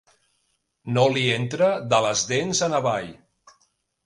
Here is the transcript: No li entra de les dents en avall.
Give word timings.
No 0.95 1.03
li 1.17 1.25
entra 1.33 1.67
de 1.93 2.01
les 2.07 2.25
dents 2.33 2.63
en 2.71 2.75
avall. 2.79 3.13